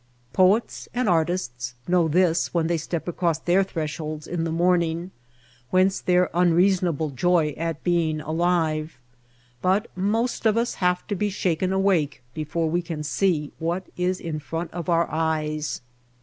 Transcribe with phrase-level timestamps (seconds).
[0.33, 5.11] Poets and artists know this when they step across their thresholds in the morning—
[5.69, 8.97] whence their unreasonable joy at being alive—
[9.61, 14.19] but most of us have to be shaken awake before we can see what is
[14.19, 15.81] in front of our eyes.